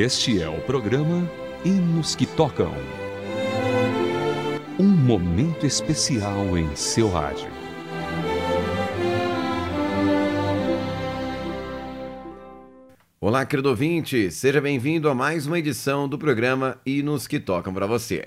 Este 0.00 0.40
é 0.40 0.48
o 0.48 0.60
programa 0.60 1.28
Hinos 1.64 2.14
que 2.14 2.24
Tocam. 2.24 2.72
Um 4.78 4.86
momento 4.86 5.66
especial 5.66 6.56
em 6.56 6.72
seu 6.76 7.10
rádio. 7.10 7.50
Olá, 13.20 13.44
querido 13.44 13.70
ouvinte, 13.70 14.30
seja 14.30 14.60
bem-vindo 14.60 15.08
a 15.08 15.16
mais 15.16 15.48
uma 15.48 15.58
edição 15.58 16.08
do 16.08 16.16
programa 16.16 16.80
Hinos 16.86 17.26
que 17.26 17.40
Tocam 17.40 17.74
para 17.74 17.88
você. 17.88 18.26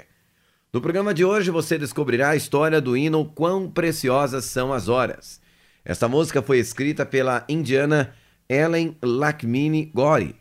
No 0.74 0.82
programa 0.82 1.14
de 1.14 1.24
hoje 1.24 1.52
você 1.52 1.78
descobrirá 1.78 2.32
a 2.32 2.36
história 2.36 2.82
do 2.82 2.98
hino 2.98 3.24
Quão 3.24 3.72
Preciosas 3.72 4.44
São 4.44 4.74
as 4.74 4.90
Horas. 4.90 5.40
Esta 5.86 6.10
música 6.10 6.42
foi 6.42 6.60
escrita 6.60 7.06
pela 7.06 7.46
indiana 7.48 8.14
Ellen 8.50 8.98
Lakmini 9.02 9.86
Gori. 9.96 10.41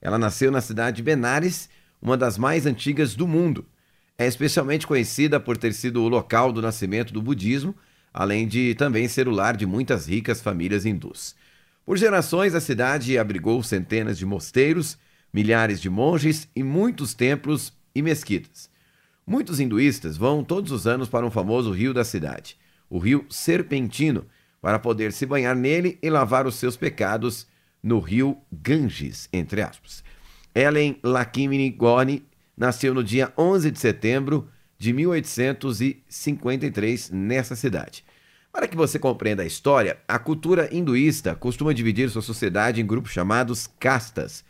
Ela 0.00 0.18
nasceu 0.18 0.50
na 0.50 0.60
cidade 0.60 0.96
de 0.96 1.02
Benares, 1.02 1.68
uma 2.00 2.16
das 2.16 2.38
mais 2.38 2.66
antigas 2.66 3.14
do 3.14 3.26
mundo. 3.26 3.64
É 4.18 4.26
especialmente 4.26 4.86
conhecida 4.86 5.38
por 5.38 5.56
ter 5.56 5.72
sido 5.72 6.02
o 6.02 6.08
local 6.08 6.52
do 6.52 6.62
nascimento 6.62 7.12
do 7.12 7.20
budismo, 7.20 7.74
além 8.12 8.48
de 8.48 8.74
também 8.74 9.08
ser 9.08 9.28
o 9.28 9.30
lar 9.32 9.56
de 9.56 9.66
muitas 9.66 10.08
ricas 10.08 10.40
famílias 10.40 10.86
hindus. 10.86 11.34
Por 11.84 11.96
gerações, 11.96 12.54
a 12.54 12.60
cidade 12.60 13.18
abrigou 13.18 13.62
centenas 13.62 14.16
de 14.16 14.24
mosteiros, 14.24 14.98
milhares 15.32 15.80
de 15.80 15.90
monges 15.90 16.48
e 16.56 16.62
muitos 16.62 17.12
templos 17.12 17.72
e 17.94 18.00
mesquitas. 18.00 18.70
Muitos 19.26 19.60
hinduístas 19.60 20.16
vão 20.16 20.42
todos 20.42 20.72
os 20.72 20.86
anos 20.86 21.08
para 21.08 21.26
um 21.26 21.30
famoso 21.30 21.72
rio 21.72 21.92
da 21.92 22.04
cidade, 22.04 22.56
o 22.88 22.98
rio 22.98 23.26
Serpentino, 23.28 24.24
para 24.62 24.78
poder 24.78 25.12
se 25.12 25.26
banhar 25.26 25.54
nele 25.54 25.98
e 26.02 26.08
lavar 26.08 26.46
os 26.46 26.54
seus 26.54 26.76
pecados 26.76 27.46
no 27.82 27.98
rio 27.98 28.36
Ganges, 28.52 29.28
entre 29.32 29.62
aspas. 29.62 30.04
Ellen 30.54 30.98
Lakshmini 31.02 31.70
Goni 31.70 32.22
nasceu 32.56 32.94
no 32.94 33.04
dia 33.04 33.30
11 33.36 33.70
de 33.70 33.78
setembro 33.78 34.48
de 34.78 34.92
1853 34.92 37.10
nessa 37.10 37.54
cidade. 37.54 38.02
Para 38.52 38.66
que 38.66 38.76
você 38.76 38.98
compreenda 38.98 39.42
a 39.42 39.46
história, 39.46 39.98
a 40.08 40.18
cultura 40.18 40.74
hinduísta 40.74 41.34
costuma 41.34 41.74
dividir 41.74 42.08
sua 42.08 42.22
sociedade 42.22 42.80
em 42.80 42.86
grupos 42.86 43.12
chamados 43.12 43.68
castas. 43.78 44.42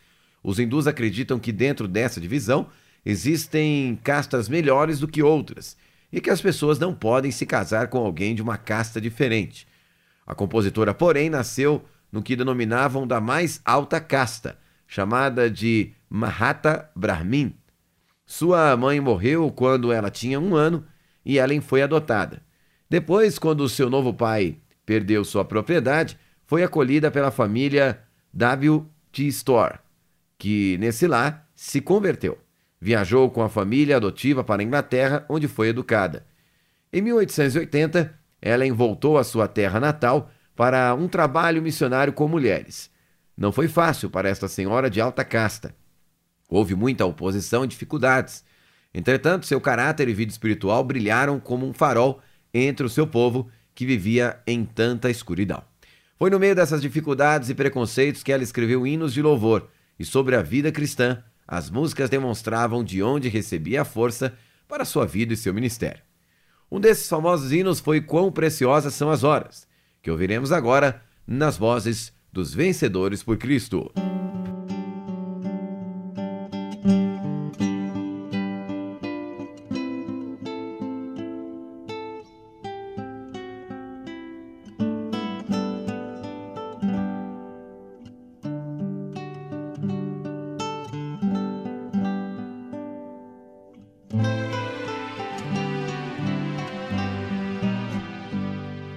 Os 0.43 0.61
hindus 0.61 0.87
acreditam 0.87 1.41
que 1.41 1.51
dentro 1.51 1.89
dessa 1.89 2.21
divisão 2.21 2.69
existem 3.05 3.99
castas 4.05 4.49
melhores 4.49 5.01
do 5.01 5.09
que 5.09 5.23
outras 5.23 5.77
e 6.13 6.21
que 6.21 6.31
as 6.31 6.41
pessoas 6.41 6.79
não 6.79 6.95
podem 6.95 7.33
se 7.33 7.45
casar 7.45 7.89
com 7.89 7.99
alguém 7.99 8.35
de 8.35 8.43
uma 8.43 8.57
casta 8.57 9.01
diferente. 9.01 9.67
A 10.25 10.35
compositora, 10.35 10.95
porém, 10.95 11.29
nasceu 11.29 11.85
no 12.11 12.23
que 12.23 12.37
denominavam 12.37 13.07
da 13.07 13.21
mais 13.21 13.61
alta 13.65 14.01
casta, 14.01 14.59
chamada 14.87 15.51
de 15.51 15.93
Mahata 16.09 16.91
Brahmin. 16.95 17.55
Sua 18.25 18.77
mãe 18.77 19.01
morreu 19.01 19.51
quando 19.51 19.93
ela 19.93 20.11
tinha 20.11 20.41
um 20.41 20.55
ano 20.55 20.85
e 21.25 21.39
Ellen 21.39 21.61
foi 21.61 21.83
adotada. 21.83 22.43
Depois, 22.89 23.39
quando 23.39 23.69
seu 23.69 23.91
novo 23.91 24.15
pai 24.15 24.59
perdeu 24.85 25.25
sua 25.25 25.45
propriedade, 25.45 26.19
foi 26.45 26.63
acolhida 26.63 27.11
pela 27.11 27.31
família 27.31 28.01
W. 28.33 28.87
T. 29.11 29.27
Store, 29.29 29.79
que 30.39 30.77
nesse 30.79 31.07
lar 31.07 31.49
se 31.55 31.81
converteu. 31.81 32.39
Viajou 32.81 33.31
com 33.31 33.43
a 33.43 33.49
família 33.49 33.97
adotiva 33.97 34.45
para 34.45 34.63
a 34.63 34.65
Inglaterra, 34.65 35.25
onde 35.29 35.49
foi 35.49 35.69
educada. 35.69 36.25
Em 36.93 37.01
1880, 37.01 38.15
Ellen 38.41 38.73
voltou 38.73 39.19
à 39.19 39.25
sua 39.25 39.49
terra 39.49 39.81
natal 39.81 40.31
para 40.57 40.95
um 40.95 41.07
trabalho 41.07 41.63
missionário 41.63 42.13
com 42.13 42.27
mulheres. 42.27 42.91
Não 43.37 43.53
foi 43.53 43.69
fácil 43.69 44.09
para 44.09 44.29
esta 44.29 44.49
senhora 44.49 44.89
de 44.89 45.01
alta 45.01 45.23
casta. 45.23 45.75
Houve 46.49 46.75
muita 46.75 47.05
oposição 47.05 47.65
e 47.65 47.69
dificuldades. 47.69 48.43
Entretanto, 48.95 49.45
seu 49.45 49.61
caráter 49.61 50.09
e 50.09 50.15
vida 50.15 50.33
espiritual 50.33 50.83
brilharam 50.83 51.39
como 51.39 51.67
um 51.67 51.75
farol 51.75 52.21
entre 52.55 52.87
o 52.87 52.89
seu 52.89 53.07
povo 53.07 53.51
que 53.75 53.85
vivia 53.85 54.41
em 54.47 54.65
tanta 54.65 55.11
escuridão. 55.11 55.63
Foi 56.19 56.31
no 56.31 56.39
meio 56.39 56.55
dessas 56.55 56.81
dificuldades 56.81 57.51
e 57.51 57.55
preconceitos 57.55 58.23
que 58.23 58.33
ela 58.33 58.43
escreveu 58.43 58.87
hinos 58.87 59.13
de 59.13 59.21
louvor, 59.21 59.69
e 59.99 60.05
sobre 60.05 60.35
a 60.35 60.43
vida 60.43 60.73
cristã, 60.73 61.23
as 61.47 61.69
músicas 61.69 62.09
demonstravam 62.09 62.83
de 62.83 63.03
onde 63.03 63.29
recebia 63.29 63.83
a 63.83 63.85
força 63.85 64.35
para 64.67 64.87
sua 64.87 65.05
vida 65.07 65.35
e 65.35 65.37
seu 65.37 65.53
ministério. 65.53 66.03
Um 66.71 66.81
desses 66.81 67.07
famosos 67.07 67.53
hinos 67.53 67.79
foi 67.79 68.01
Quão 68.01 68.33
Preciosas 68.33 68.95
São 68.95 69.11
as 69.11 69.23
Horas, 69.23 69.66
que 70.07 70.11
ouviremos 70.13 70.53
agora 70.53 71.03
nas 71.27 71.59
vozes 71.59 72.13
dos 72.33 72.55
vencedores 72.55 73.25
por 73.25 73.37
Cristo. 73.37 73.91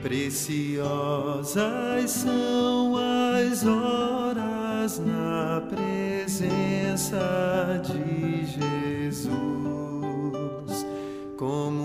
Preciosas 0.09 1.53
são 2.09 2.97
as 2.97 3.63
horas 3.63 4.97
na 5.05 5.61
presença 5.69 7.19
de 7.85 8.43
Jesus, 8.43 9.29
comunhão 11.37 11.78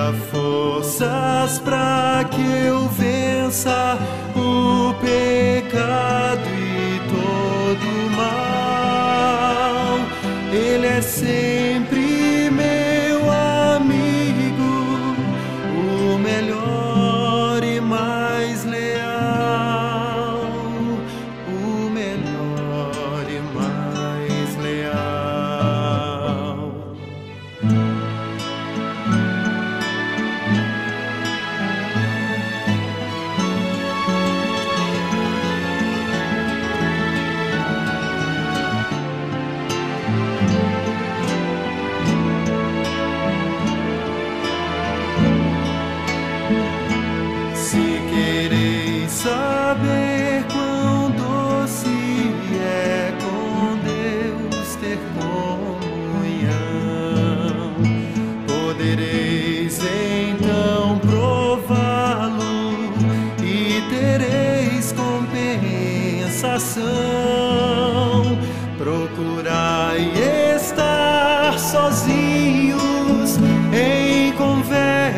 dá 0.00 0.12
forças 0.32 1.58
para 1.58 2.24
que 2.30 2.40
eu 2.40 2.88
vença 2.88 3.98
o 4.34 4.94
pecado 4.94 6.19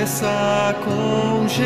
conversa 0.02 0.74
com 0.84 1.46
Jesus 1.46 1.62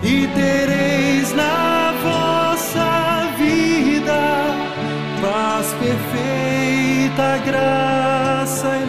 e 0.00 0.28
tereis 0.28 1.34
na 1.34 1.92
vossa 2.02 3.28
vida 3.36 4.46
paz 5.20 5.74
perfeita, 5.80 7.38
graça 7.44 8.76
e 8.76 8.84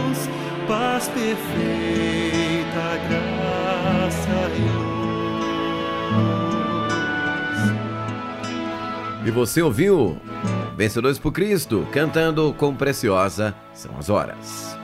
luz, 0.00 0.30
paz 0.66 1.08
perfeita, 1.08 2.96
graça 3.10 4.50
e 4.56 4.60
luz. 4.60 4.88
E 9.26 9.30
você 9.30 9.60
ouviu 9.60 10.18
Vencedores 10.74 11.18
por 11.18 11.32
Cristo 11.32 11.86
cantando 11.92 12.54
com 12.54 12.74
Preciosa 12.74 13.54
São 13.74 13.98
as 13.98 14.08
Horas. 14.08 14.77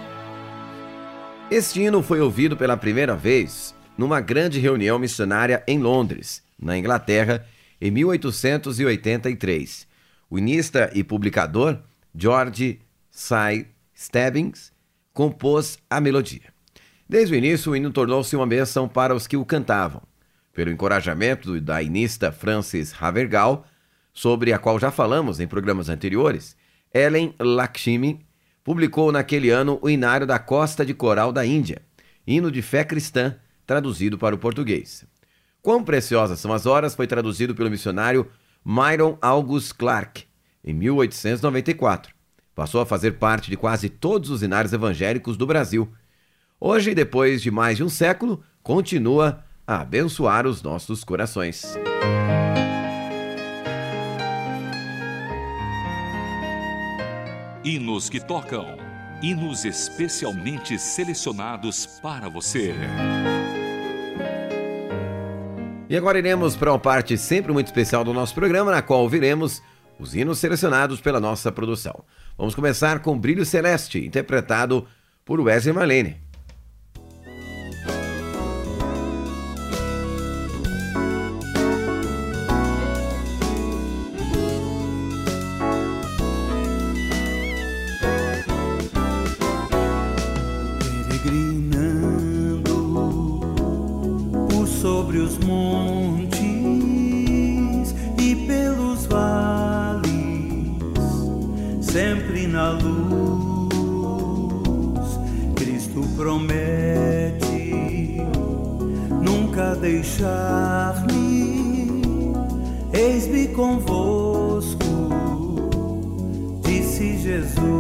Este 1.51 1.83
hino 1.83 2.03
foi 2.03 2.21
ouvido 2.21 2.57
pela 2.57 2.77
primeira 2.77 3.15
vez 3.15 3.75
numa 3.99 4.21
grande 4.21 4.59
reunião 4.59 4.99
missionária 4.99 5.63
em 5.69 5.79
Londres, 5.79 6.43
na 6.59 6.77
Inglaterra, 6.77 7.47
em 7.81 7.91
1883. 7.91 9.87
O 10.31 10.39
inista 10.39 10.91
e 10.95 11.05
publicador 11.05 11.79
George 12.15 12.81
Cy 13.11 13.67
Stebbings 13.95 14.73
compôs 15.13 15.79
a 15.89 16.01
melodia. 16.01 16.53
Desde 17.07 17.35
o 17.35 17.37
início, 17.37 17.73
o 17.73 17.77
hino 17.77 17.93
tornou-se 17.93 18.35
uma 18.35 18.47
bênção 18.47 18.89
para 18.89 19.15
os 19.15 19.27
que 19.27 19.37
o 19.37 19.45
cantavam. 19.45 20.03
Pelo 20.53 20.71
encorajamento 20.71 21.61
da 21.61 21.83
inista 21.83 22.33
Frances 22.33 22.95
Havergal, 22.99 23.67
sobre 24.15 24.53
a 24.53 24.59
qual 24.59 24.79
já 24.79 24.91
falamos 24.91 25.41
em 25.41 25.47
programas 25.47 25.91
anteriores, 25.91 26.57
Ellen 26.93 27.35
Lakshmi 27.39 28.25
publicou 28.65 29.13
naquele 29.13 29.51
ano 29.51 29.79
o 29.83 29.91
Inário 29.91 30.27
da 30.27 30.39
Costa 30.39 30.85
de 30.85 30.95
Coral 30.95 31.31
da 31.31 31.45
Índia, 31.45 31.83
hino 32.27 32.51
de 32.51 32.63
fé 32.63 32.83
cristã, 32.83 33.37
traduzido 33.67 34.19
para 34.19 34.35
o 34.35 34.39
português. 34.39 35.05
Quão 35.63 35.85
preciosas 35.85 36.41
são 36.41 36.53
as 36.53 36.67
horas 36.67 36.95
foi 36.95 37.07
traduzido 37.07 37.55
pelo 37.55 37.71
missionário 37.71 38.29
Myron 38.65 39.19
August 39.21 39.75
Clark 39.75 40.25
em 40.65 40.73
1894. 40.73 42.15
Passou 42.55 42.81
a 42.81 42.87
fazer 42.87 43.13
parte 43.13 43.51
de 43.51 43.57
quase 43.57 43.89
todos 43.89 44.31
os 44.31 44.43
inários 44.43 44.73
evangélicos 44.73 45.37
do 45.37 45.47
Brasil. 45.47 45.93
Hoje, 46.59 46.95
depois 46.95 47.43
de 47.43 47.51
mais 47.51 47.77
de 47.77 47.85
um 47.85 47.89
século, 47.89 48.43
continua 48.63 49.45
a 49.67 49.81
abençoar 49.81 50.47
os 50.47 50.63
nossos 50.63 51.05
corações. 51.05 51.77
Hinos 57.65 58.11
que 58.11 58.21
tocam. 58.21 58.77
Hinos 59.23 59.65
especialmente 59.65 60.79
selecionados 60.79 61.87
para 62.03 62.29
você. 62.29 62.75
E 65.89 65.97
agora 65.97 66.19
iremos 66.19 66.57
para 66.57 66.73
uma 66.73 66.79
parte 66.79 67.17
sempre 67.17 67.55
muito 67.55 67.69
especial 67.69 68.05
do 68.05 68.13
nosso 68.13 68.35
programa, 68.35 68.71
na 68.71 68.83
qual 68.83 69.01
ouviremos 69.01 69.63
os 69.99 70.15
hinos 70.15 70.41
selecionados 70.41 71.01
pela 71.01 71.19
nossa 71.19 71.51
produção. 71.51 72.05
Vamos 72.37 72.55
começar 72.55 72.99
com 72.99 73.19
Brilho 73.19 73.47
Celeste, 73.47 74.05
interpretado 74.05 74.87
por 75.25 75.41
Wesley 75.41 75.75
Marlene. 75.75 76.24
Disse 116.95 117.19
Jesus 117.19 117.75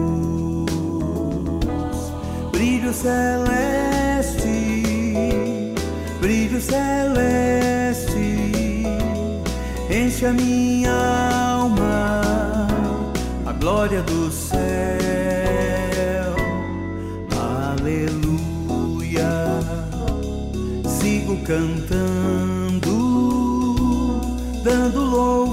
brilho 2.50 2.92
celeste, 2.92 4.42
brilho 6.20 6.60
celeste, 6.60 8.18
enche 9.88 10.26
a 10.26 10.32
minha 10.32 10.92
alma, 10.92 12.22
a 13.46 13.52
glória 13.52 14.02
do 14.02 14.30
céu, 14.32 14.58
aleluia. 17.78 18.10
Sigo 20.88 21.36
cantando, 21.44 22.90
dando 24.64 25.00
louvores, 25.00 25.43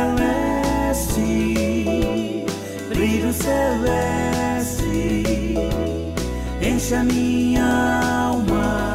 celeste, 0.00 1.54
brilho 2.88 3.32
celeste, 3.32 4.84
enche 6.62 6.94
a 6.94 7.04
minha 7.04 8.30
alma, 8.30 8.92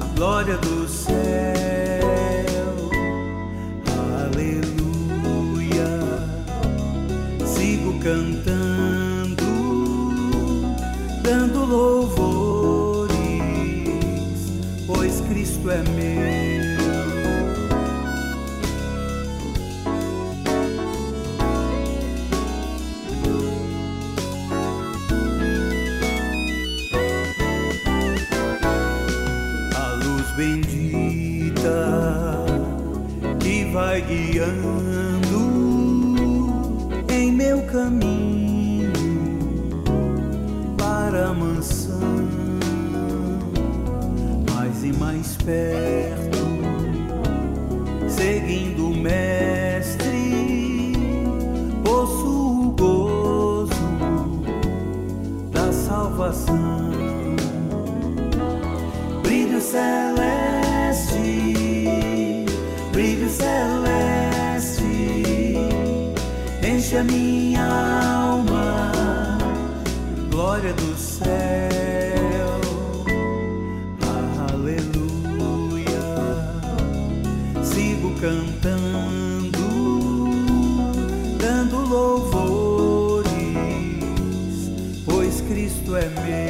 a 0.00 0.04
glória 0.16 0.56
do 0.58 0.83
guiando 34.06 34.84
em 37.08 37.32
meu 37.32 37.62
caminho 37.62 38.92
para 40.76 41.28
a 41.28 41.34
mansão, 41.34 42.00
mais 44.54 44.84
e 44.84 44.92
mais 44.92 45.36
perto, 45.44 46.38
seguindo 48.08 48.88
o 48.88 48.96
Mestre, 48.96 50.04
possuo 51.82 52.68
o 52.68 52.72
gozo 52.72 53.74
da 55.50 55.72
salvação. 55.72 56.92
Brilho 59.22 59.60
celeste, 59.60 60.03
enche 66.94 66.98
a 66.98 67.04
minha 67.04 67.64
alma, 67.64 68.92
glória 70.30 70.72
do 70.74 70.96
céu, 70.96 72.60
aleluia. 74.52 74.84
Sigo 77.64 78.14
cantando, 78.20 79.58
dando 81.38 81.76
louvores, 81.88 83.32
pois 85.04 85.40
Cristo 85.42 85.96
é 85.96 86.08
meu. 86.08 86.44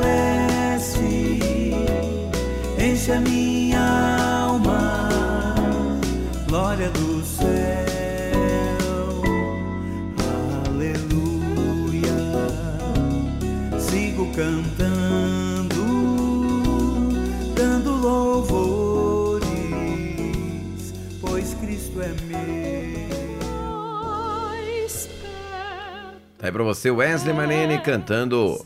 para 26.57 26.63
você 26.63 26.89
Wesley 26.89 27.35
Manene 27.35 27.75
é. 27.75 27.77
cantando 27.77 28.59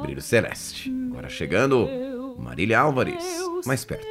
Brilho 0.00 0.22
Celeste. 0.22 0.92
Agora 1.10 1.28
chegando 1.28 1.88
Marília 2.38 2.78
Álvares, 2.78 3.24
mais 3.66 3.84
perto. 3.84 4.06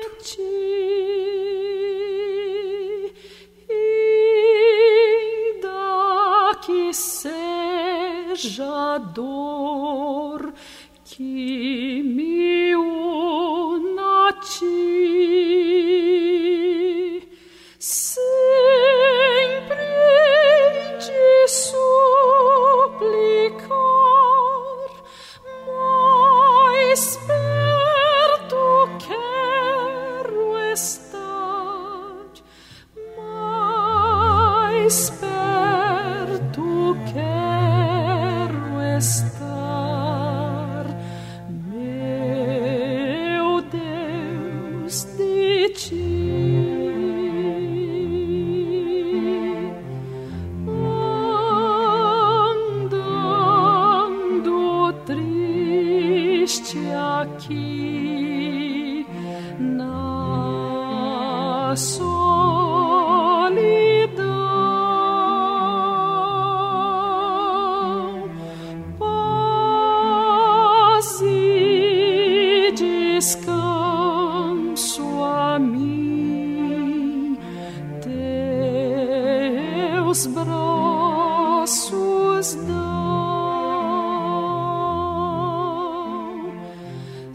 que 6.62 6.94
seja 6.94 8.98
dor 8.98 10.53
que 11.06 12.03
me 12.03 12.19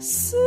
是。 0.05 0.44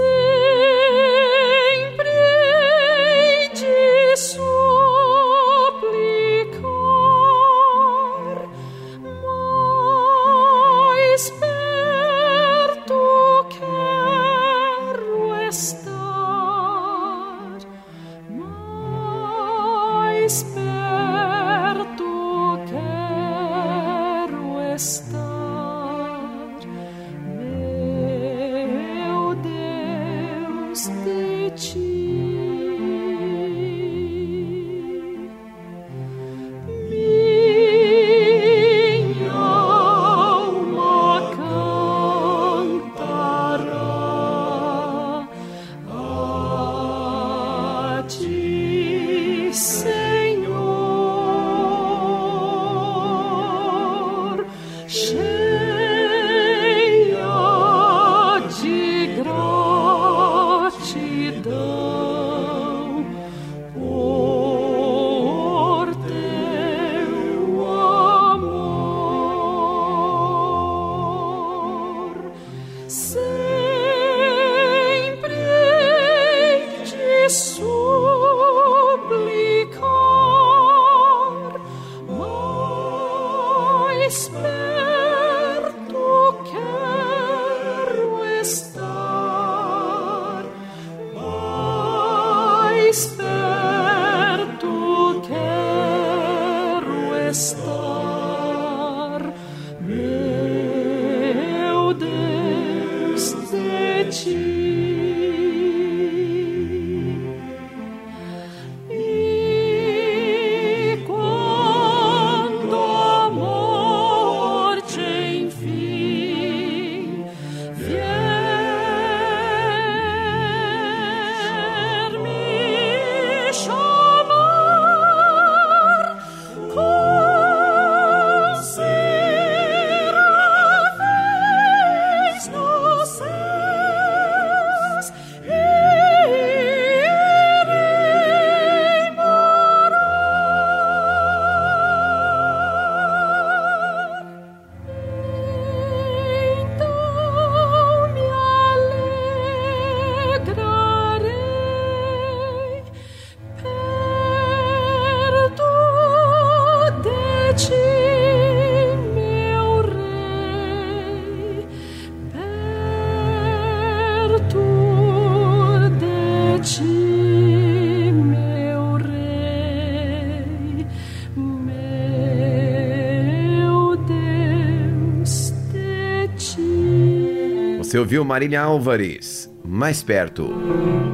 Você 177.99 178.03
ouviu 178.03 178.25
Marília 178.25 178.63
Álvares, 178.63 179.53
mais 179.65 180.05
perto. 180.05 180.55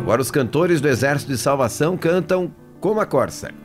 Agora 0.03 0.21
os 0.21 0.31
cantores 0.31 0.83
do 0.83 0.89
Exército 0.89 1.33
de 1.33 1.39
Salvação 1.39 1.97
cantam 1.97 2.55
Como 2.79 3.01
a 3.01 3.07
Corsa. 3.07 3.64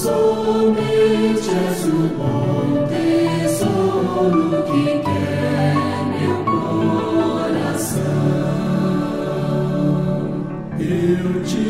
Somente 0.00 1.50
és 1.50 1.84
o 1.84 2.08
bom 2.16 2.86
tesouro 2.88 4.62
que 4.64 4.84
quer 5.06 5.74
meu 6.12 6.36
coração. 6.44 8.00
Eu 10.78 11.44
te 11.44 11.69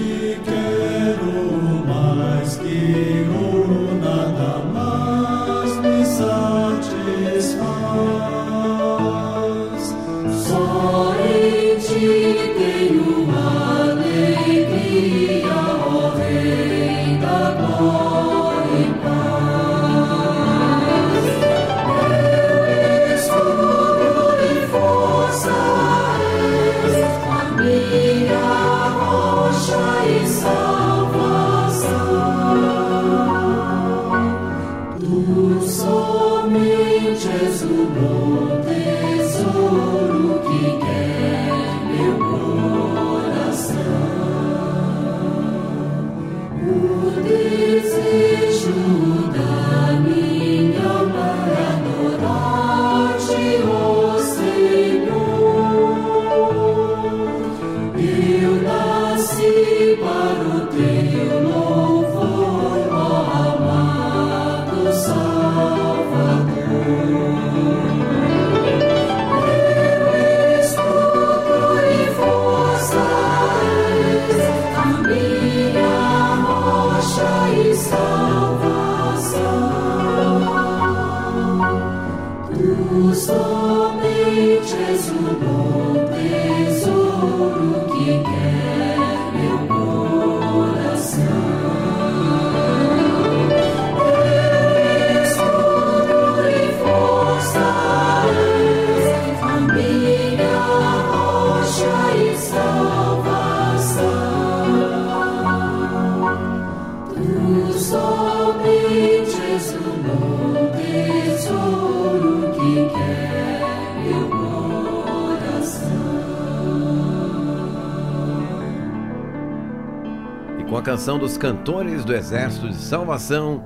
E 120.80 120.82
com 120.82 120.90
a 120.90 120.94
canção 120.94 121.18
dos 121.18 121.36
cantores 121.36 122.06
do 122.06 122.14
Exército 122.14 122.66
de 122.66 122.74
Salvação, 122.74 123.62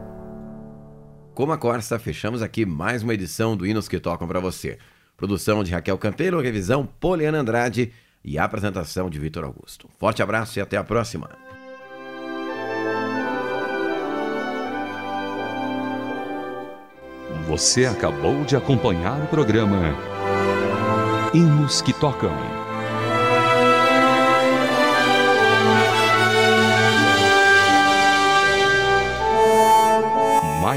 Como 1.32 1.52
a 1.52 1.56
Corsa, 1.56 1.96
fechamos 1.96 2.42
aqui 2.42 2.66
mais 2.66 3.04
uma 3.04 3.14
edição 3.14 3.56
do 3.56 3.64
Hinos 3.64 3.86
que 3.86 4.00
Tocam 4.00 4.26
para 4.26 4.40
você. 4.40 4.78
Produção 5.16 5.62
de 5.62 5.70
Raquel 5.70 5.96
Campelo, 5.96 6.40
revisão 6.40 6.84
Poliana 6.84 7.38
Andrade 7.38 7.92
e 8.24 8.36
apresentação 8.36 9.08
de 9.08 9.20
Vitor 9.20 9.44
Augusto. 9.44 9.88
Forte 9.96 10.24
abraço 10.24 10.58
e 10.58 10.62
até 10.62 10.76
a 10.76 10.82
próxima. 10.82 11.30
Você 17.46 17.86
acabou 17.86 18.44
de 18.44 18.56
acompanhar 18.56 19.22
o 19.22 19.28
programa 19.28 19.94
Hinos 21.32 21.80
que 21.80 21.92
Tocam. 21.92 22.53